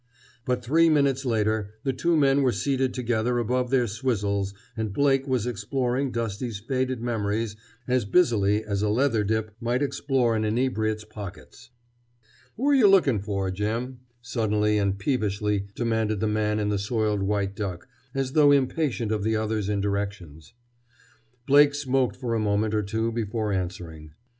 But 0.45 0.63
three 0.65 0.89
minutes 0.89 1.25
later 1.25 1.75
the 1.83 1.93
two 1.93 2.17
men 2.17 2.41
were 2.41 2.51
seated 2.51 2.91
together 2.91 3.37
above 3.37 3.69
their 3.69 3.85
"swizzles" 3.85 4.51
and 4.75 4.91
Blake 4.91 5.27
was 5.27 5.45
exploring 5.45 6.11
Dusty's 6.11 6.57
faded 6.57 7.03
memories 7.03 7.55
as 7.87 8.03
busily 8.03 8.63
as 8.63 8.81
a 8.81 8.89
leather 8.89 9.23
dip 9.23 9.55
might 9.61 9.83
explore 9.83 10.35
an 10.35 10.43
inebriate's 10.43 11.03
pockets. 11.05 11.69
"Who're 12.57 12.73
you 12.73 12.87
looking 12.87 13.19
for, 13.19 13.51
Jim?" 13.51 13.99
suddenly 14.23 14.79
and 14.79 14.97
peevishly 14.97 15.67
demanded 15.75 16.19
the 16.19 16.27
man 16.27 16.57
in 16.59 16.69
the 16.69 16.79
soiled 16.79 17.21
white 17.21 17.55
duck, 17.55 17.87
as 18.15 18.31
though 18.33 18.51
impatient 18.51 19.11
of 19.11 19.21
the 19.23 19.35
other's 19.35 19.69
indirections. 19.69 20.55
Blake 21.45 21.75
smoked 21.75 22.15
for 22.15 22.33
a 22.33 22.39
moment 22.39 22.73
or 22.73 22.81
two 22.81 23.11
before 23.11 23.53
answering. 23.53 24.13